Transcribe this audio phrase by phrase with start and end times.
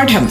[0.00, 0.28] പാഠം.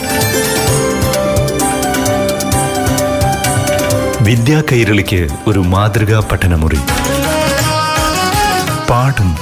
[4.26, 6.76] വിദ്യാ കൈരളിക്ക് ഒരു മാതൃകാ പഠനമുറി.
[8.90, 9.36] പാഠം.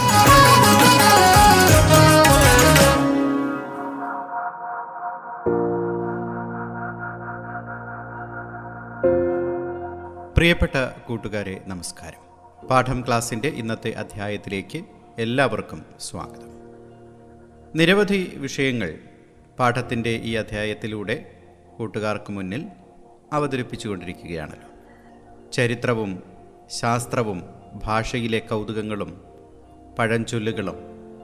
[10.34, 12.20] പ്രിയപ്പെട്ട കൂട്ടുകാരെ നമസ്കാരം.
[12.68, 14.84] പാഠം ക്ലാസിന്റെ ഇന്നത്തെ അധ്യായത്തിലേക്ക്
[15.20, 16.52] എല്ലാവർക്കും സ്വാഗതം.
[17.76, 18.94] നിരവധി വിഷയങ്ങൾ
[19.60, 21.32] പാഠത്തിന്റെ ഈ അധ്യായത്തിലൂടെ
[21.78, 22.66] കൂട്ടുകാർക്ക് മുന്നിൽ
[23.34, 24.70] അവതരിപ്പിച്ചുകൊണ്ടിരിക്കുകയാണല്ലോ.
[25.52, 26.24] ചരിത്രവും
[26.70, 27.44] ശാസ്ത്രവും
[27.84, 29.22] ഭാഷയിലെ കൗതുകങ്ങളും
[30.00, 30.76] പഴഞ്ചൊല്ലുകളും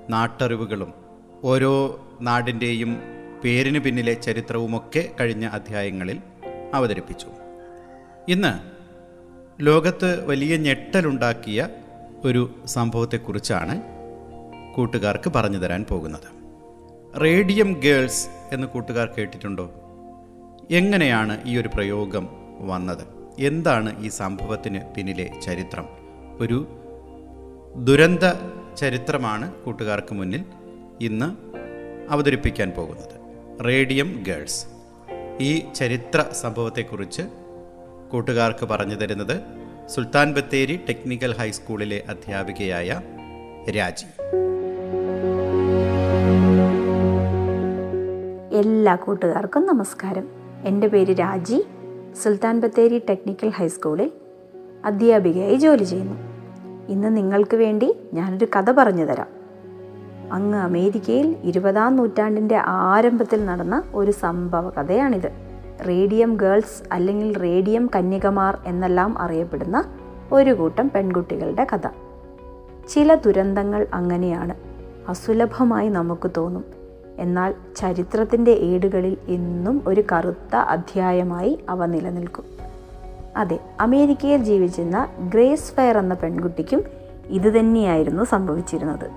[0.10, 0.94] നാട്ടറിവുകളും
[1.44, 2.98] ഓരോ നാടിന്റെയും
[3.44, 6.22] പേരിന് പിന്നിലെ ചരിത്രവുമൊക്കെ കഴിഞ്ഞ അധ്യായങ്ങളിൽ
[6.74, 7.28] അവതരിപ്പിച്ചു.
[8.28, 8.72] ഇന്ന്
[9.62, 11.70] ലോകത്ത് വലിയ ഞെട്ടലുണ്ടാക്കിയ
[12.26, 13.82] ഒരു സംഭവത്തെക്കുറിച്ചാണ്
[14.76, 16.43] കൂട്ടുകാർക്ക് പറഞ്ഞു തരാൻ പോകുന്നത്.
[17.22, 19.72] റേഡിയം ഗേൾസ് എന്ന് കൂട്ടുകാർ കേട്ടിട്ടുണ്ടോ?
[20.72, 23.08] എങ്ങനെയാണ് ഈ ഒരു പ്രയോഗം വന്നത്?
[23.40, 25.86] എന്താണ് ഈ സംഭവത്തിന് പിന്നിലെ ചരിത്രം?
[26.40, 26.68] ഒരു
[27.76, 28.20] ദുരന്ത
[28.78, 30.46] ചരിത്രമാണ് കൂട്ടുകാർക്ക് മുന്നിൽ
[31.02, 31.36] ഇന്ന്
[32.12, 33.10] അവതരിപ്പിക്കാൻ പോകുന്നത്.
[33.66, 34.66] Radium girls.
[35.40, 37.22] ഈ ചരിത്ര സംഭവത്തെക്കുറിച്ച്
[38.12, 39.42] കൂട്ടുകാർക്ക് പറഞ്ഞു തരുന്നത്
[39.90, 43.02] സുൽത്താൻ ബത്തേരി ടെക്നിക്കൽ ഹൈസ്കൂളിലെ അധ്യാപികയായ
[43.70, 44.06] രാജി.
[48.54, 50.28] എല്ലാ കൂട്ടുകാർക്കും നമസ്കാരം.
[50.64, 51.66] എന്റെ പേര് രാജി.
[52.24, 54.12] സുൽത്താൻ ബത്തേരി ടെക്നിക്കൽ ഹൈസ്കൂളിൽ
[54.86, 56.14] അധ്യാപികയായി ജോലി ചെയ്യുന്നു.
[56.90, 59.28] ഇന്ന് നിങ്ങൾക്ക് വേണ്ടി ഞാനൊരു കഥ പറഞ്ഞു തരാം.
[60.32, 65.32] അങ്ങ് അമേരിക്കയിൽ ഇരുപതാം നൂറ്റാണ്ടിന്റെ ആരംഭത്തിൽ നടന്ന ഒരു സംഭവ കഥയാണിത്.
[65.88, 69.84] റേഡിയം ഗേൾസ് അല്ലെങ്കിൽ റേഡിയം കന്യകമാർ എന്നെല്ലാം അറിയപ്പെടുന്ന
[70.32, 71.88] ഒരു കൂട്ടം പെൺകുട്ടികളുടെ കഥ.
[72.90, 74.56] ചില ദുരന്തങ്ങൾ അങ്ങനെയാണ്.
[75.10, 76.83] അസുലഭമായി നമുക്ക് തോന്നും.
[77.20, 82.44] എന്നാൽ ചരിത്രത്തിന്റെ ഏടുകളിൽ എന്നും ഒരു കറുത്ത അധ്യായമായി അവ നിലനിൽക്കും.
[83.38, 86.84] അതെ അമേരിക്കയിൽ ജീവിച്ചിരുന്ന ഗ്രേസ് ഫയർ എന്ന പെൺകുട്ടിക്കും
[87.28, 89.12] ഇതുതന്നെയായിരുന്നു സംഭവിച്ചിരുന്നത്.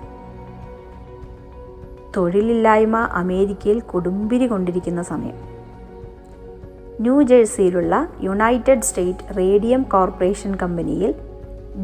[2.17, 5.57] തൊഴിലില്ലായ്മ അമേരിക്കയിൽ കൊടുമ്പിരി കൊണ്ടിരിക്കുന്ന സമയം.
[7.01, 11.15] ന്യൂജേഴ്സിയിലുള്ള യുണൈറ്റഡ് സ്റ്റേറ്റ് റേഡിയം കോർപ്പറേഷൻ കമ്പനിയിൽ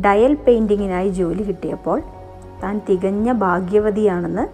[0.05, 2.01] ഡയൽ പെയിന്റിങ്ങിനായി ജോലി കിട്ടിയപ്പോൾ
[2.63, 4.47] താൻ തികഞ്ഞ ഭാഗ്യവതിയാണെന്ന്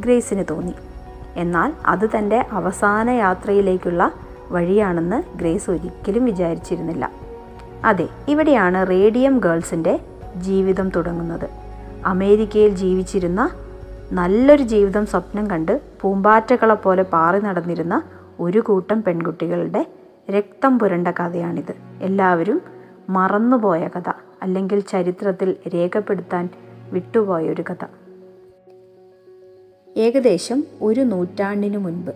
[0.00, 0.74] ഗ്രേസിന് തോന്നി.
[1.36, 4.12] എന്നാൽ അത് തന്റെ അവസാന യാത്രയിലേക്കുള്ള
[4.50, 7.10] വഴിയാണെന്ന് ഗ്രേസ് ഒരിക്കലും വിചാരിച്ചിരുന്നില്ല.
[7.84, 10.00] അതെ ഇവിടെയാണ് റേഡിയം ഗേൾസിന്റെ
[10.36, 11.48] ജീവിതം തുടങ്ങുന്നത്.
[12.06, 13.50] അമേരിക്കയിൽ ജീവിച്ചിരുന്ന
[14.12, 18.02] നല്ലൊരു ജീവിതം സ്വപ്നം കണ്ട് പൂമ്പാറ്റകളെ പോലെ പാറി നടന്നിരുന്ന
[18.40, 19.86] ഒരു കൂട്ടം പെൺകുട്ടികളുടെ
[20.30, 21.74] രക്തം പുരണ്ട കഥയാണിത്.
[22.02, 22.62] എല്ലാവരും
[23.10, 26.48] മറന്നുപോയ കഥ അല്ലെങ്കിൽ ചരിത്രത്തിൽ രേഖപ്പെടുത്താൻ
[26.92, 27.84] വിട്ടുപോയ ഒരു കഥ.
[29.96, 32.10] ഏകദേശം ഒരു നൂറ്റാണ്ടിനു മുൻപ്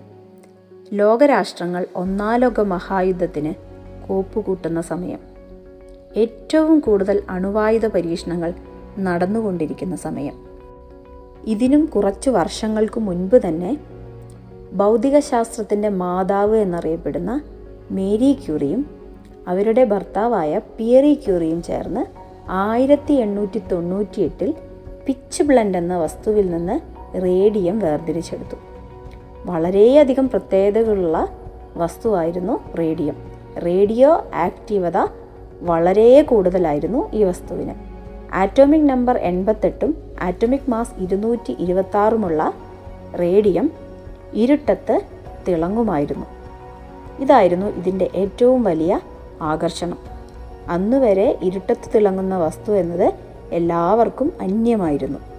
[0.92, 3.54] ലോകരാഷ്ട്രങ്ങൾ ഒന്നാലോക മഹായുദ്ധത്തിന്
[4.08, 5.18] കോപ്പുകൂട്ടുന്ന സമയം.
[6.16, 8.54] ഏറ്റവും കൂടുതൽ അണുവായുധ പരീക്ഷണങ്ങൾ
[8.98, 10.32] നടന്നുകൊണ്ടിരിക്കുന്ന സമയം.
[11.46, 13.78] ഇതിനും കുറച്ച് വർഷങ്ങൾക്ക് മുൻപ് തന്നെ
[14.72, 17.42] ഭൗതികശാസ്ത്രത്തിന്റെ മാതാവ് എന്നറിയപ്പെടുന്ന
[17.90, 18.90] മേരി ക്യൂറിയും
[19.48, 22.06] അവരുടെ ഭർത്താവായ പിയറി ക്യൂറിയും ചേർന്ന്
[22.50, 24.54] ആയിരത്തി എണ്ണൂറ്റി തൊണ്ണൂറ്റിയെട്ടിൽ
[25.06, 28.56] പിച്ച് ബ്ലൻഡ് എന്ന വസ്തുവിൽ നിന്ന് റേഡിയം വേർതിരിച്ചെടുത്തു.
[29.44, 31.28] വളരെയധികം പ്രത്യേകതകളുള്ള
[31.76, 33.16] വസ്തുവായിരുന്നു റേഡിയം.
[33.66, 35.06] റേഡിയോ ആക്റ്റീവത
[35.60, 37.74] വളരെ കൂടുതലായിരുന്നു ഈ വസ്തുവിന്.
[38.34, 42.52] ആറ്റോമിക് നമ്പർ എൺപത്തെട്ടും ആറ്റോമിക് മാസ് ഇരുന്നൂറ്റി ഇരുപത്താറുമുള്ള
[43.20, 43.70] റേഡിയം
[44.34, 45.00] ഇരുട്ടത്ത്
[45.48, 46.26] തിളങ്ങുമായിരുന്നു.
[47.20, 49.00] ഇതായിരുന്നു ഇതിന്റെ ഏറ്റവും വലിയ
[49.42, 49.98] ആകർഷണം.
[50.68, 53.14] അന്നുവരെ ഇരുട്ടത്ത് തിളങ്ങുന്ന വസ്തു എന്നത്
[53.52, 55.29] എല്ലാവർക്കും അന്യമായിരുന്നു.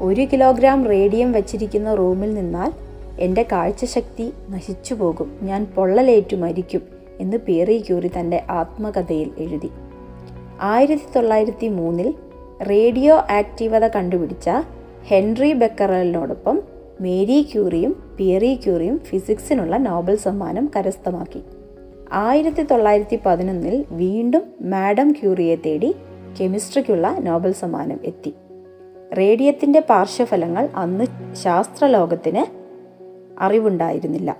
[0.00, 2.72] ഒരു കിലോഗ്രാം റേഡിയം വച്ചിരിക്കുന്ന റൂമിൽ നിന്നാൽ
[3.20, 5.38] എന്റെ കാഴ്ചശക്തി നശിച്ചു പോകും.
[5.42, 6.82] ഞാൻ പൊള്ളലേറ്റു മരിക്കും
[7.20, 9.70] എന്ന് പേറി ക്യൂറി തന്റെ ആത്മകഥയിൽ എഴുതി.
[10.60, 12.14] ആയിരത്തി തൊള്ളായിരത്തി മൂന്നിൽ
[12.70, 14.50] റേഡിയോ ആക്റ്റീവത കണ്ടുപിടിച്ച
[15.04, 16.62] ഹെൻറി ബെക്കറലിനോടൊപ്പം
[17.00, 21.40] മേരി ക്യൂറിയും പിയറി ക്യൂറിയും ഫിസിക്സിനുള്ള നോബൽ സമ്മാനം കരസ്ഥമാക്കി.
[22.12, 25.94] ആയിരത്തി തൊള്ളായിരത്തി പതിനൊന്നിൽ വീണ്ടും മാഡം ക്യൂറിയെ തേടി
[26.40, 28.34] കെമിസ്ട്രിക്കുള്ള നോബൽ സമ്മാനം എത്തി.
[29.12, 32.44] റേഡിയത്തിന്റെ പാർശ്വഫലങ്ങൾ അന്ന് ശാസ്ത്രലോകത്തിന്
[33.40, 34.36] അറിവുണ്ടായിരുന്നില്ല.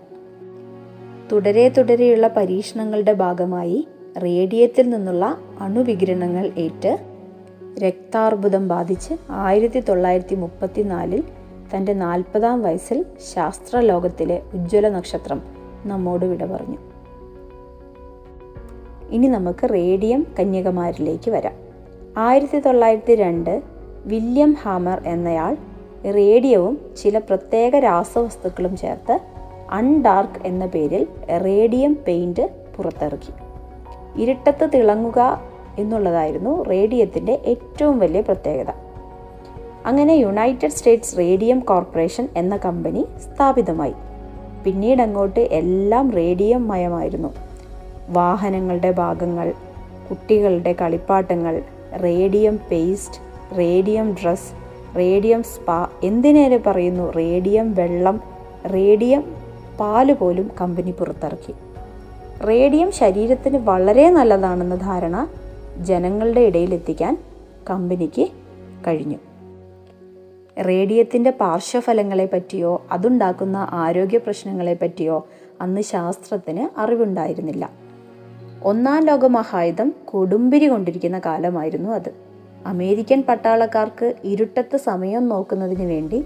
[1.32, 3.88] തുടരെ തുടരെയുള്ള പരീക്ഷണങ്ങളുടെ ഭാഗമായി
[4.22, 6.98] റേഡിയത്തിൽ നിന്നുള്ള അണുവികിരണങ്ങൾ ഏറ്റ്
[7.78, 11.24] രക്താർബുദം ബാധിച്ച് ആയിരത്തി തൊള്ളായിരത്തി മുപ്പത്തിനാലിൽ
[11.76, 13.04] തന്റെ നാൽപ്പതാം വയസ്സിൽ
[13.34, 15.42] ശാസ്ത്രലോകത്തിലെ ഉജ്ജ്വല നക്ഷത്രം
[15.86, 16.78] നമ്മോട് വിട പറഞ്ഞു.
[19.10, 21.52] ഇനി നമുക്ക് റേഡിയം കന്യകമാരിലേക്ക് വരാം.
[22.16, 23.75] ആയിരത്തി തൊള്ളായിരത്തി രണ്ട്
[24.06, 25.56] വില്യം ഹാമർ എന്നയാൾ
[26.10, 29.20] റേഡിയവും ചില പ്രത്യേക രാസവസ്തുക്കളും ചേർത്ത്
[29.70, 31.06] അൺഡാർക്ക് എന്ന പേരിൽ
[31.44, 33.32] റേഡിയം പെയിന്റ് പുറത്തിറക്കി.
[34.22, 35.42] ഇരുട്ടത്ത് തിളങ്ങുക
[35.78, 38.70] എന്നുള്ളതായിരുന്നു റേഡിയത്തിന്റെ ഏറ്റവും വലിയ പ്രത്യേകത.
[39.86, 43.94] അങ്ങനെ യുണൈറ്റഡ് സ്റ്റേറ്റ്സ് റേഡിയം കോർപ്പറേഷൻ എന്ന കമ്പനി സ്ഥാപിതമായി.
[44.64, 47.34] പിന്നീട് അങ്ങോട്ട് എല്ലാം റേഡിയം മയമായിരുന്നു.
[48.08, 49.52] വാഹനങ്ങളുടെ ഭാഗങ്ങൾ
[50.10, 51.62] കുട്ടികളുടെ കളിപ്പാട്ടങ്ങൾ
[52.02, 54.52] radium paste radium dress
[54.96, 57.10] radium spa എന്തിനേറെ പറയുന്നു?
[57.10, 58.20] റേഡിയം വെള്ളം
[58.66, 59.34] റേഡിയം
[59.80, 61.54] പാൽ പോലും കമ്പനി പുറത്തിറക്കി.
[62.46, 65.28] റേഡിയം ശരീരത്തിന് വളരെ നല്ലതാണെന്ന ധാരണ
[65.80, 67.18] ജനങ്ങളുടെ ഇടയിൽ എത്തിക്കാൻ
[67.70, 68.28] കമ്പനിക്ക്
[68.86, 69.16] കഴിഞ്ഞു.
[70.62, 75.26] റേഡിയത്തിന്റെ പാർശ്വഫലങ്ങളെ പറ്റിയോ അതുണ്ടാക്കുന്ന ആരോഗ്യ പ്രശ്നങ്ങളെ പറ്റിയോ
[75.60, 77.70] അന്ന് ശാസ്ത്രത്തിന് അറിവുണ്ടായിരുന്നില്ല.
[78.64, 82.26] ഒന്നാം ലോക മഹായുധം കൊടുമ്പിരി കൊണ്ടിരിക്കുന്ന കാലമായിരുന്നു അത്.
[82.66, 86.24] അമേരിക്കൻ പട്ടാളക്കാർക്ക് ഇരുട്ടത്ത് സമയം നോക്കുന്നതിന് വേണ്ടി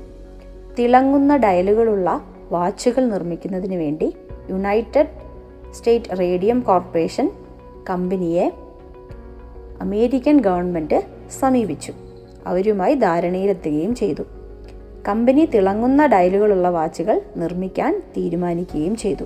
[0.79, 4.17] തിളങ്ങുന്ന ഡയലുകളുള്ള വാച്ചുകൾ നിർമ്മിക്കുന്നതിന് വേണ്ടി
[4.51, 5.07] യുണൈറ്റഡ്
[5.73, 7.31] സ്റ്റേറ്റ് റേഡിയം കോർപ്പറേഷൻ
[7.91, 8.53] കമ്പനിയെ
[9.81, 11.03] അമേരിക്കൻ ഗവൺമെന്റ്
[11.41, 11.93] സമീപിച്ചു.
[12.47, 14.23] അവരുമായി ധാരണയിലെത്തുകയും ചെയ്തു.
[15.09, 19.25] കമ്പനി തിളങ്ങുന്ന ഡയലുകളുള്ള വാച്ചുകൾ നിർമ്മിക്കാൻ തീരുമാനിക്കുകയും ചെയ്തു.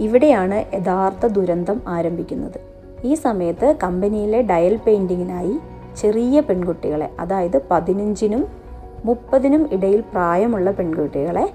[0.00, 2.60] ഇവിടെയാണ് യഥാർത്ഥ ദുരന്തം ആരംഭിക്കുന്നത്.
[3.04, 5.58] ഈ സമയത്ത് കമ്പനിയിലെ ഡയൽ പെയിന്റിങ്ങിനായി
[5.96, 8.46] ചെറിയ പെൺകുട്ടികളെ അതായത് പതിനഞ്ചിനും
[9.04, 11.52] മുപ്പതിനും ഇടയിൽ പ്രായമുള്ള പെൺകുട്ടികളെ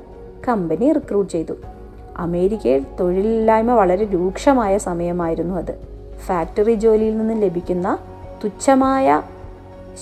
[0.47, 1.53] കമ്പനി റിക്രൂട്ട് ചെയ്തു.
[2.17, 5.79] അമേരിക്കയിൽ തൊഴിലില്ലായ്മ വളരെ രൂക്ഷമായ സമയമായിരുന്നു അത്.
[6.25, 7.97] ഫാക്ടറി ജോലിയിൽ നിന്ന് ലഭിക്കുന്ന
[8.43, 9.21] തുച്ഛമായ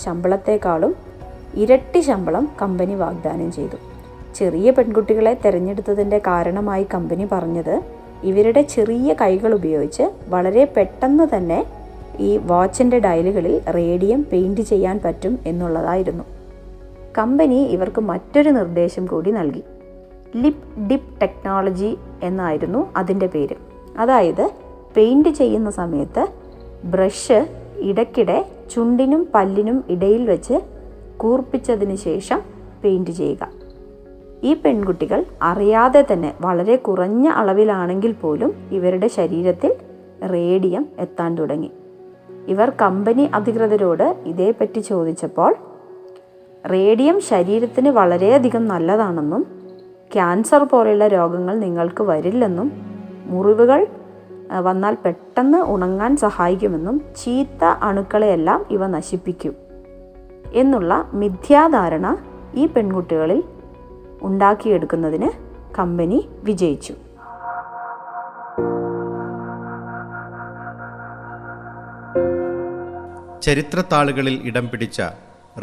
[0.03, 0.95] ശമ്പളത്തെക്കാളും
[1.55, 3.75] ഇരട്ടി ശമ്പളം കമ്പനി വാഗ്ദാനം ചെയ്തു.
[4.35, 7.81] ചെറിയ പെൺകുട്ടികളെ തിരഞ്ഞെടുത്തതിന്റെ കാരണമായി കമ്പനി പറഞ്ഞത്
[8.23, 11.65] ഇവരുടെ ചെറിയ കൈകൾ ഉപയോഗിച്ച് വളരെ പെട്ടെന്ന് തന്നെ
[12.21, 16.23] ഈ വാച്ചിന്റെ ഡയലുകളിൽ റേഡിയം പെയിന്റ് ചെയ്യാൻ പറ്റും എന്നുള്ളതായിരുന്നു.
[17.17, 19.63] കമ്പനി ഇവർക്ക് മറ്റൊരു നിർദ്ദേശം കൂടി നൽകി.
[20.35, 23.55] ലിപ് ഡിപ് ടെക്നോളജി എന്നായിരുന്നു അതിന്റെ പേര്.
[23.97, 24.51] അതായത്
[24.97, 26.27] പെയിന്റ് ചെയ്യുന്ന സമയത്ത്
[26.83, 27.47] ബ്രഷ്
[27.77, 30.59] ഇടയ്ക്കിടെ ചുണ്ടിനും പല്ലിനും ഇടയിൽ വെച്ച്
[31.17, 32.41] കൂർപ്പിച്ചതിന് ശേഷം
[32.83, 33.49] പെയിന്റ് ചെയ്യുക.
[34.43, 39.75] ഈ പെൺകുട്ടികൾ അറിയാതെ തന്നെ വളരെ കുറഞ്ഞ അളവിലാണെങ്കിൽ പോലും ഇവരുടെ ശരീരത്തിൽ
[40.33, 41.71] റേഡിയം എത്താൻ തുടങ്ങി.
[42.47, 45.55] ഇവർ കമ്പനി അധികൃതരോട് ഇതേപ്പറ്റി ചോദിച്ചപ്പോൾ
[46.71, 49.45] റേഡിയം ശരീരത്തിന് വളരെയധികം നല്ലതാണെന്നും
[50.13, 52.71] ക്യാൻസർ പോലെയുള്ള രോഗങ്ങൾ നിങ്ങൾക്ക് വരില്ലെന്നും
[53.25, 53.87] മുറിവുകൾ
[54.59, 59.55] വന്നാൽ പെട്ടെന്ന് ഉണങ്ങാൻ സഹായിക്കുമെന്നും ചീത്ത അണുക്കളെയെല്ലാം ഇവ നശിപ്പിക്കും
[60.53, 62.17] എന്നുള്ള മിഥ്യാധാരണ
[62.55, 63.43] ഈ പെൺകുട്ടികളിൽ
[64.21, 65.29] ഉണ്ടാക്കിയെടുക്കുന്നതിന്
[65.79, 66.93] കമ്പനി വിജയിച്ചു.
[73.41, 75.01] ചരിത്രത്താളുകളിൽ ഇടം പിടിച്ച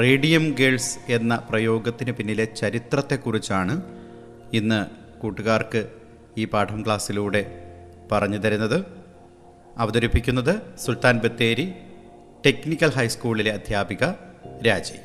[0.01, 3.83] റേഡിയം ഗേൾസ് എന്ന പ്രയോഗത്തിന് പിന്നിലെ ചരിത്രത്തെക്കുറിച്ചാണ്
[4.53, 4.87] ഇന്ന്
[5.21, 5.87] കൂട്ടുകാർക്ക്
[6.39, 7.47] ഈ പാഠം ക്ലാസ്സിലൂടെ
[8.13, 8.85] പറഞ്ഞു തരുന്നത്.
[9.79, 10.55] അവതരിപ്പിക്കുന്നത്
[10.87, 11.73] സുൽത്താൻ ബത്തേരി
[12.47, 14.05] ടെക്നിക്കൽ ഹൈസ്കൂളിലെ അധ്യാപിക
[14.69, 14.99] രാജി.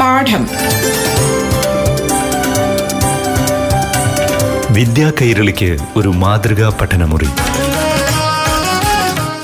[0.00, 0.48] പാഠം.
[4.74, 7.26] വിദ്യാ കൈരളിക്ക് ഒരു മാതൃകാ പഠനമുറി.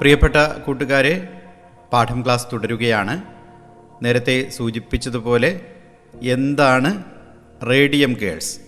[0.00, 1.28] പ്രിയപ്പെട്ട കൂട്ടുകാരെ
[1.92, 3.22] പാഠം ക്ലാസ് തുടരുകയാണ്.
[4.04, 5.60] നേരത്തെ സൂചിപ്പിച്ചതുപോലെ
[6.22, 7.04] എന്താണ്
[7.70, 8.60] റേഡിയം ഗേൾസ്?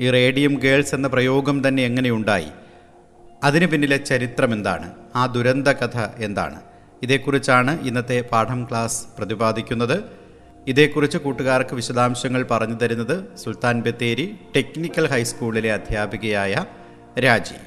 [0.00, 2.46] ഈ റേഡിയം ഗേൾസ് എന്ന പ്രയോഗം തന്നെ എങ്ങനെയുണ്ടായി?
[3.44, 4.92] അതിന് പിന്നിലെ ചരിത്രം എന്താണ്?
[5.16, 6.60] ആ ദുരന്ത കഥ എന്താണ്?
[7.02, 10.04] ഇതേക്കുറിച്ചാണ് ഇന്നത്തെ പാഠം ക്ലാസ് പ്രതിപാദിക്കുന്നത്.
[10.66, 16.64] ഇതേക്കുറിച്ച് കൂട്ടുകാർക്ക് വിശദാംശങ്ങൾ പറഞ്ഞു തരുന്നത് സുൽത്താൻ ബത്തേരി ടെക്നിക്കൽ ഹൈസ്കൂളിലെ അധ്യാപികയായ
[17.18, 17.58] രാജി.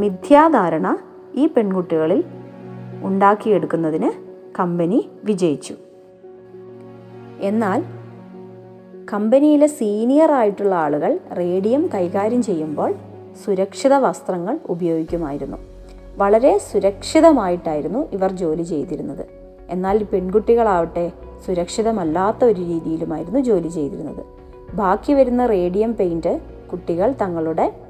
[0.00, 0.98] മിഥ്യാധാരണ
[1.34, 2.24] ഈ പെൺകുട്ടികളിൽ
[3.02, 4.10] ഉണ്ടാക്കിയെടുക്കുന്നതിന്
[4.60, 5.74] കമ്പനി വിജയിച്ചു.
[7.40, 7.84] എന്നാൽ
[9.12, 12.94] കമ്പനിയിലെ സീനിയർ ആയിട്ടുള്ള ആളുകൾ റേഡിയം കൈകാര്യം ചെയ്യുമ്പോൾ
[13.44, 15.56] സുരക്ഷിത വസ്ത്രങ്ങൾ ഉപയോഗിക്കുമായിരുന്നു.
[16.16, 19.26] വളരെ സുരക്ഷിതമായിട്ടായിരുന്നു ഇവർ ജോലി ചെയ്തിരുന്നത്.
[19.70, 21.12] എന്നാൽ പെൺകുട്ടികളാവട്ടെ
[21.46, 24.24] സുരക്ഷിതമല്ലാത്ത ഒരു രീതിയിലുമായിരുന്നു ജോലി ചെയ്തിരുന്നത്.
[24.74, 26.40] ബാക്കി വരുന്ന റേഡിയം പെയിന്റ്
[26.72, 27.89] കുട്ടികൾ തങ്ങളുടെ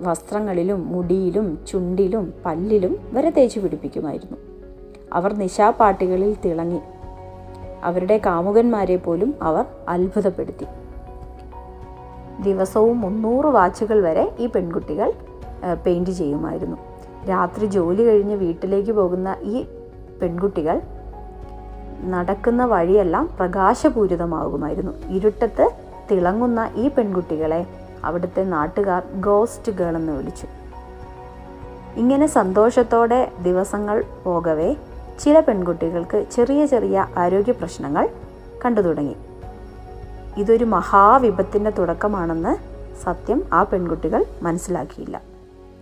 [0.00, 4.36] വസ്ത്രങ്ങളിലും മുടിയിലും ചുണ്ടിലും പല്ലിലും വരെ തേച്ചു പിടിപ്പിക്കുമായിരുന്നു.
[5.12, 6.80] അവർ നിശാപാട്ടികളിൽ തിളങ്ങി.
[7.82, 10.66] അവരുടെ കാമുകന്മാരെ പോലും അവർ അത്ഭുതപ്പെടുത്തി.
[12.42, 15.12] ദിവസവും മുന്നൂറ് വാച്ചുകൾ വരെ ഈ പെൺകുട്ടികൾ
[15.86, 16.76] പെയിന്റ് ചെയ്യുമായിരുന്നു.
[17.28, 19.62] രാത്രി ജോലി കഴിഞ്ഞ് വീട്ടിലേക്ക് പോകുന്ന ഈ
[20.22, 20.80] പെൺകുട്ടികൾ
[22.04, 24.92] നടക്കുന്ന വഴിയെല്ലാം പ്രകാശപൂരിതമാകുമായിരുന്നു.
[25.08, 25.70] ഇരുട്ടത്ത്
[26.10, 27.66] തിളങ്ങുന്ന ഈ പെൺകുട്ടികളെ
[28.04, 30.46] അവിടുത്തെ നാട്ടുകാർ ഗോസ്റ്റ് ഗേൾ എന്ന് വിളിച്ചു.
[31.96, 34.76] ഇങ്ങനെ സന്തോഷത്തോടെ ദിവസങ്ങൾ പോകവേ
[35.20, 38.08] ചില പെൺകുട്ടികൾക്ക് ചെറിയ ചെറിയ ആരോഗ്യ പ്രശ്നങ്ങൾ
[38.64, 39.16] കണ്ടു തുടങ്ങി.
[40.36, 42.56] ഇതൊരു മഹാവിപത്തിന്റെ തുടക്കമാണെന്ന്
[43.04, 45.22] സത്യം ആ പെൺകുട്ടികൾ മനസ്സിലാക്കിയില്ല.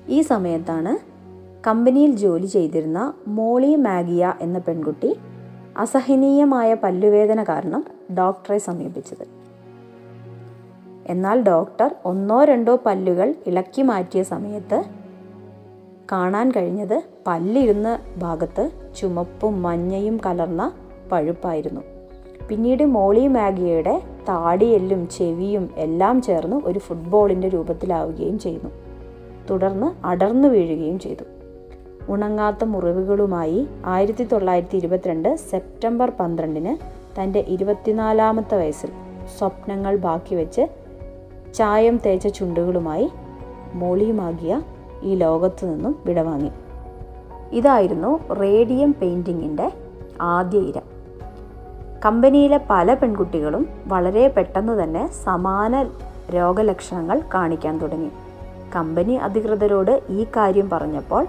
[0.08, 1.12] ഈ സമയത്താണ്
[1.66, 5.18] കമ്പനിയിൽ ജോലി ചെയ്തിരുന്ന മോളി മാഗിയ എന്ന പെൺകുട്ടി
[5.76, 7.84] അസഹനീയമായ പല്ലുവേദന കാരണം
[8.18, 9.41] ഡോക്ടറെ സമീപിച്ചത്.
[11.06, 14.84] എന്നാൽ ഡോക്ടർ ഒന്നോ രണ്ടോ പല്ലുകൾ ഇളക്കി മാറ്റിയ സമയത്ത്
[16.12, 20.72] കാണാൻ കഴിഞ്ഞത് പല്ലിരുന്ന ഭാഗത്ത് ചുമപ്പും മഞ്ഞയും കലർന്ന
[21.12, 21.80] പഴുപ്പായിരുന്നു.
[22.48, 28.70] പിന്നീട് മോളി മാഗിയയുടെ താടിയെല്ലും ചെവിയും എല്ലാം ചേർന്ന് ഒരു ഫുട്ബോളിന്റെ രൂപത്തിലാവുകയും ചെയ്യുന്നു
[29.50, 31.24] തുടർന്ന് അടർന്നു വീഴുകയും ചെയ്തു.
[32.08, 36.76] ഉണങ്ങാത്ത മുറിവുകളുമായി ആയിരത്തി തൊള്ളായിരത്തി ഇരുപത്തിരണ്ട് സെപ്റ്റംബർ പന്ത്രണ്ടിന്
[37.20, 38.90] തന്റെ ഇരുപത്തിനാലാമത്തെ വയസ്സിൽ
[39.38, 40.81] സ്വപ്നങ്ങൾ ബാക്കി വെച്ച്
[41.54, 43.10] ചായം തേച്ച ചുണ്ടുകളുമായി
[43.74, 44.62] മോളിയുമാകിയ
[45.02, 46.50] ഈ ലോകത്തു നിന്നും വിടവാങ്ങി.
[47.52, 49.72] ഇതായിരുന്നു റേഡിയം പെയിന്റിങ്ങിന്റെ
[50.20, 50.78] ആദ്യ ഇര.
[52.04, 55.82] കമ്പനിയിലെ പല പെൺകുട്ടികളും വളരെ പെട്ടെന്ന് തന്നെ സമാന
[56.34, 58.10] രോഗലക്ഷണങ്ങൾ കാണിക്കാൻ തുടങ്ങി.
[58.76, 61.26] കമ്പനി അധികൃതരോട് ഈ കാര്യം പറഞ്ഞപ്പോൾ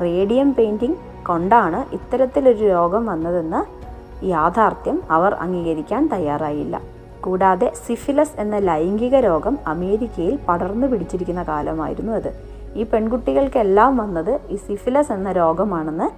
[0.00, 3.84] റേഡിയം പെയിന്റിംഗ് കൊണ്ടാണ് ഇത്തരത്തിലൊരു രോഗം വന്നതെന്ന്
[4.24, 6.93] യാഥാർത്ഥ്യം അവർ അംഗീകരിക്കാൻ തയ്യാറായില്ല.
[7.24, 12.40] കൂടാതെ സിഫിലസ് എന്ന ലൈംഗിക രോഗം അമേരിക്കയിൽ പടർന്നു പിടിച്ചിരിക്കുന്ന കാലമായിരുന്നു അത്.
[12.74, 16.08] ഈ പെൺകുട്ടികൾക്കെല്ലാം വന്നത് ഈ സിഫിലസ് എന്ന രോഗമാണെന്ന്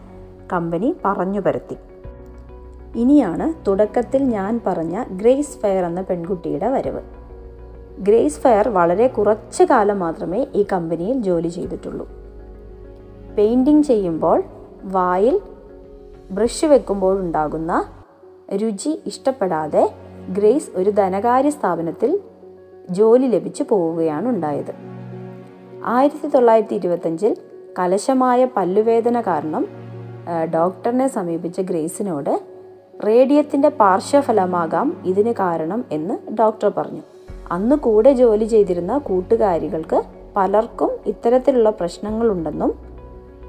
[0.52, 1.76] കമ്പനി പറഞ്ഞു പരത്തി.
[2.96, 7.02] ഇനിയാണ് തുടക്കത്തിൽ ഞാൻ പറഞ്ഞ ഗ്രേസ് ഫെയർ എന്ന പെൺകുട്ടിയുടെ വരവ്.
[7.98, 12.08] ഗ്രേസ് ഫെയർ വളരെ കുറച്ച് കാലം മാത്രമേ ഈ കമ്പനിയിൽ ജോലി ചെയ്തിട്ടുള്ളൂ.
[13.38, 14.42] പെയിന്റിങ് ചെയ്യുമ്പോൾ
[14.82, 15.40] വായിൽ
[16.30, 17.84] ബ്രഷ് വെക്കുമ്പോഴുണ്ടാകുന്ന
[18.54, 19.94] രുചി ഇഷ്ടപ്പെടാതെ
[20.32, 22.20] ഗ്രേസ് ഒരു ധനകാര്യ സ്ഥാപനത്തിൽ
[22.90, 24.74] ജോലി ലഭിച്ചു പോവുകയാണ് ഉണ്ടായത്.
[25.84, 27.36] ആയിരത്തി തൊള്ളായിരത്തി ഇരുപത്തഞ്ചിൽ
[27.78, 29.66] കലശമായ പല്ലുവേദന കാരണം
[30.54, 32.40] ഡോക്ടറിനെ സമീപിച്ച ഗ്രേസിനോട്
[33.06, 37.02] റേഡിയത്തിന്റെ പാർശ്വഫലമാകാം ഇതിന് കാരണം എന്ന് ഡോക്ടർ പറഞ്ഞു.
[37.50, 40.02] അന്ന് കൂടെ ജോലി ചെയ്തിരുന്ന കൂട്ടുകാരികൾക്ക്
[40.36, 42.72] പലർക്കും ഇത്തരത്തിലുള്ള പ്രശ്നങ്ങളുണ്ടെന്നും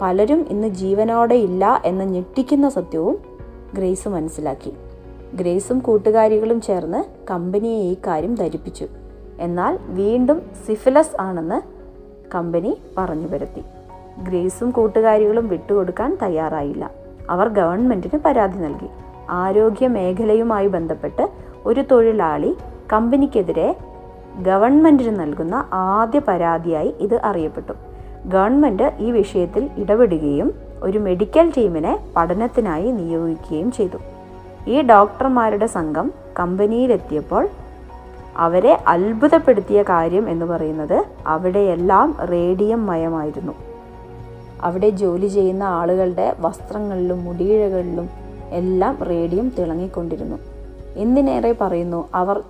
[0.02, 3.18] പലരും ഇന്ന് ജീവനോടെ ഇല്ല എന്ന ഞെട്ടിക്കുന്ന സത്യവും
[3.74, 4.74] ഗ്രേസ് മനസ്സിലാക്കി.
[5.36, 8.88] ഗ്രേസും കൂട്ടുകാരികളും ചേർന്ന് കമ്പനിയെ ഈ കാര്യം ധരിപ്പിച്ചു.
[9.40, 11.62] എന്നാൽ വീണ്ടും സിഫിലസ് ആണെന്ന്
[12.36, 13.62] കമ്പനി പറഞ്ഞു വരുത്തി.
[14.24, 16.92] ഗ്രേസും കൂട്ടുകാരികളും വിട്ടുകൊടുക്കാൻ തയ്യാറായില്ല.
[17.30, 18.88] അവർ ഗവൺമെന്റിന് പരാതി നൽകി.
[19.30, 21.30] ആരോഗ്യ മേഖലയുമായി ബന്ധപ്പെട്ട്
[21.66, 22.56] ഒരു തൊഴിലാളി
[22.94, 23.76] കമ്പനിക്കെതിരെ
[24.40, 27.74] ഗവൺമെന്റിന് നൽകുന്ന ആദ്യ പരാതിയായി ഇത് അറിയപ്പെട്ടു.
[28.26, 34.17] ഗവൺമെന്റ് ഈ വിഷയത്തിൽ ഇടപെടുകയും ഒരു മെഡിക്കൽ ടീമിനെ പഠനത്തിനായി നിയോഗിക്കുകയും ചെയ്തു.
[34.68, 37.50] ഈ ഡോക്ടർമാരുടെ സംഘം കമ്പനിയിലെത്തിയപ്പോൾ
[38.38, 43.54] അവരെ അത്ഭുതപ്പെടുത്തിയ കാര്യം എന്ന് പറയുന്നത് അവിടെയെല്ലാം റേഡിയം മയമായിരുന്നു.
[44.62, 48.10] അവിടെ ജോലി ചെയ്യുന്ന ആളുകളുടെ വസ്ത്രങ്ങളിലും മുടിയിഴകളിലും
[48.50, 50.38] എല്ലാം റേഡിയം തിളങ്ങിക്കൊണ്ടിരുന്നു.
[50.96, 52.44] എന്തിനേറെ പറയുന്നു അവർ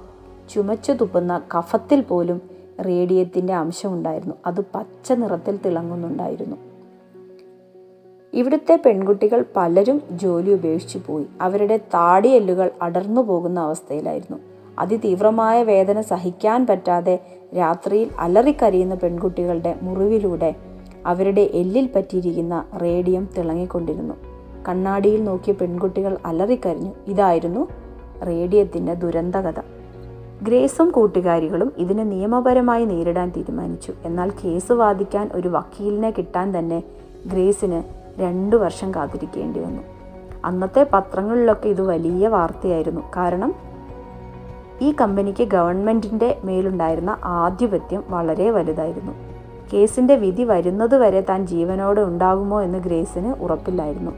[0.49, 2.41] ചുമച്ചു തുപ്പുന്ന കഫത്തിൽ പോലും
[2.85, 4.35] റേഡിയത്തിന്റെ അംശമുണ്ടായിരുന്നു.
[4.45, 6.66] അത് പച്ച നിറത്തിൽ തിളങ്ങുന്നുണ്ടായിരുന്നു.
[8.37, 11.25] ഇവിടുത്തെ പെൺകുട്ടികൾ പലരും ജോലി ഉപേക്ഷിച്ചു പോയി.
[11.41, 14.37] അവരുടെ താടിയെല്ലുകൾ അടർന്നു പോകുന്ന അവസ്ഥയിലായിരുന്നു.
[14.79, 17.19] അതിതീവ്രമായ വേദന സഹിക്കാൻ പറ്റാതെ
[17.57, 20.55] രാത്രിയിൽ അലറിക്കരയുന്ന പെൺകുട്ടികളുടെ മുറിവിലൂടെ
[21.05, 24.13] അവരുടെ എല്ലിൽ പറ്റിയിരിക്കുന്ന റേഡിയം തിളങ്ങിക്കൊണ്ടിരുന്നു.
[24.67, 26.91] കണ്ണാടിയിൽ നോക്കിയ പെൺകുട്ടികൾ അലറിക്കരഞ്ഞു.
[27.07, 27.67] ഇതായിരുന്നു
[28.27, 29.59] റേഡിയത്തിന്റെ ദുരന്തകഥ.
[30.41, 33.93] ഗ്രേസും കൂട്ടുകാരികളും ഇതിനെ നിയമപരമായി നേരിടാൻ തീരുമാനിച്ചു.
[34.05, 36.83] എന്നാൽ കേസ് വാദിക്കാൻ ഒരു വക്കീലിനെ കിട്ടാൻ തന്നെ
[37.31, 39.81] ഗ്രേസിന് രണ്ടു വർഷം കാത്തിരിക്കേണ്ടി വന്നു.
[40.45, 43.01] അന്നത്തെ പത്രങ്ങളിലൊക്കെ ഇത് വലിയ വാർത്തയായിരുന്നു.
[43.17, 43.55] കാരണം
[44.81, 49.11] ഈ കമ്പനിക്ക് ഗവൺമെന്റിന്റെ മേലുണ്ടായിരുന്ന ആധിപത്യം വളരെ വലുതായിരുന്നു.
[49.73, 54.11] കേസിന്റെ വിധി വരുന്നതുവരെ താൻ ജീവനോടെ ഉണ്ടാകുമോ എന്ന് ഗ്രേസിന് ഉറപ്പില്ലായിരുന്നു.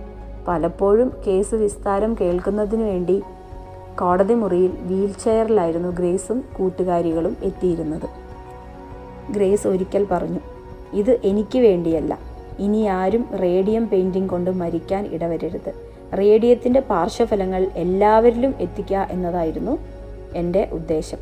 [0.47, 3.23] പലപ്പോഴും കേസ് വിസ്താരം കേൾക്കുന്നതിനു വേണ്ടി
[3.99, 8.09] കോടതി മുറിയിൽ വീൽ ചെയറിലായിരുന്നു ഗ്രേസും കൂട്ടുകാരികളും എത്തിയിരുന്നത്.
[9.31, 10.39] ഗ്രേസ് ഒരിക്കൽ പറഞ്ഞു
[10.93, 12.28] ഇത് എനിക്ക് വേണ്ടിയല്ല.
[12.59, 15.73] ഇനി ആരും റേഡിയം പെയിന്റിംഗ് കൊണ്ട് മരിക്കാൻ ഇടവരരുത്.
[16.17, 19.77] റേഡിയത്തിന്റെ പാർശ്വഫലങ്ങൾ എല്ലാവരിലും എത്തിക്കുക എന്നതായിരുന്നു
[20.35, 21.17] എന്റെ ഉദ്ദേശം.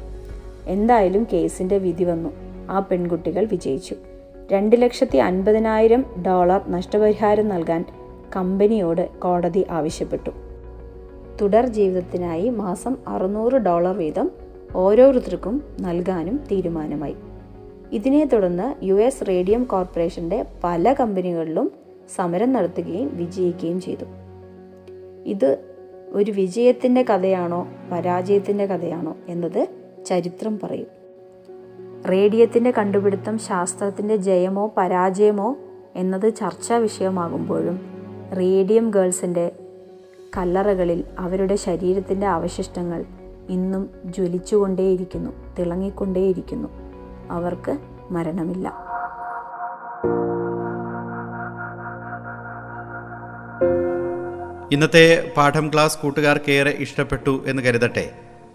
[0.67, 2.29] എന്തായാലും കേസിന്റെ വിധി വന്നു.
[2.69, 3.95] ആ പെൺകുട്ടികൾ വിജയിച്ചു.
[4.51, 7.85] രണ്ട് ലക്ഷത്തി അൻപതിനായിരം ഡോളർ നഷ്ടപരിഹാരം നൽകാൻ
[8.35, 10.29] കമ്പനിയോട് കോടതി ആവശ്യപ്പെട്ടു.
[11.41, 14.31] തുടർ ജീവിതത്തിനായി മാസം അറുന്നൂറ് ഡോളർ വീതം
[14.75, 17.15] ഓരോരുത്തർക്കും നൽകാനും തീരുമാനമായി.
[17.91, 21.71] ഇതിനെ തുടർന്ന് യു എസ് റേഡിയം കോർപ്പറേഷന്റെ പല കമ്പനികളിലും
[22.15, 24.05] സമരം നടത്തുകയും വിജയിക്കുകയും ചെയ്തു.
[25.25, 25.57] ഇത്
[26.09, 29.67] ഒരു വിജയത്തിന്റെ കഥയാണോ പരാജയത്തിന്റെ കഥയാണോ എന്നത്
[30.05, 30.87] ചരിത്രം പറയും.
[32.09, 35.55] റേഡിയത്തിന്റെ കണ്ടുപിടുത്തം ശാസ്ത്രത്തിന്റെ ജയമോ പരാജയമോ
[35.95, 37.81] എന്നത് ചർച്ചാ വിഷയമാകുമ്പോഴും
[38.37, 39.51] റേഡിയം ഗേൾസിന്റെ
[40.37, 43.05] കല്ലറകളിൽ അവരുടെ ശരീരത്തിന്റെ അവശിഷ്ടങ്ങൾ
[43.49, 45.29] ഇന്നും ജ്വലിച്ചുകൊണ്ടേയിരിക്കുന്നു
[45.59, 46.86] തിളങ്ങിക്കൊണ്ടേയിരിക്കുന്നു.
[47.31, 47.77] അവർക്ക്
[48.11, 48.87] മരണമില്ല.
[54.71, 58.11] ഇന്നത്തെ പാഠം ക്ലാസ് കൂട്ടുകാർക്കേറെ ഇഷ്ടപ്പെട്ടു എന്ന് കരുതട്ടെ.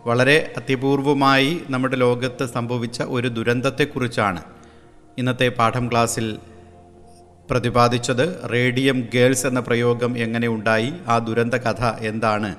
[0.07, 4.43] വളരെ അതിപൂർവമായി നമ്മുടെ ലോകത്ത് സംഭവിച്ച ഒരു ദുരന്തത്തെക്കുറിച്ചാണ്
[5.19, 6.39] ഇന്നത്തെ പാഠം ക്ലാസ്സിൽ
[7.51, 8.53] പ്രതിപാദിച്ചത്.
[8.53, 12.55] റേഡിയം ഗേൾസ് എന്ന പ്രയോഗം എങ്ങനെ ഉണ്ടായി ആ ദുരന്ത കഥ എന്താണ്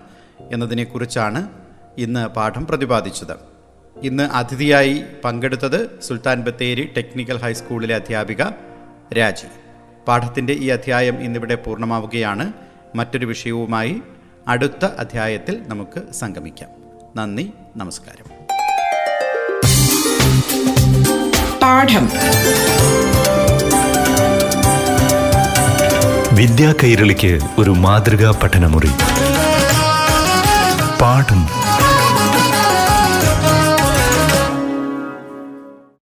[0.52, 1.50] എന്നതിനെക്കുറിച്ചാണ്
[1.98, 3.53] ഇന്ന് പാഠം പ്രതിപാദിച്ചത്.
[4.02, 8.44] ഇന്ന് അതിഥിയായി പങ്കെടുത്തത് സുൽത്താൻ ബത്തേരി ടെക്നിക്കൽ ഹൈസ്കൂളിലെ അധ്യാപിക
[9.18, 9.48] രാജി.
[10.08, 12.54] പാഠത്തിന്റെ ഈ അധ്യായം ഇന്നിവിടെ പൂർണമാവുകയാണ്.
[12.96, 14.02] മറ്റൊരു വിഷയവുമായി
[14.48, 16.70] അടുത്ത അധ്യായത്തിൽ നമുക്ക് സംഗമിക്കാം.
[17.16, 18.46] നന്ദി നമസ്കാരം.
[21.60, 22.10] പാഠം.
[26.36, 28.90] വിദ്യാ കൈരളിക്ക് ഒരു മാതൃകാ പഠനമുറി.
[31.02, 31.63] പാഠം